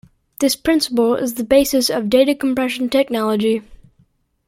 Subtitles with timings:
[0.39, 3.61] This principle is the basis of data compression technology.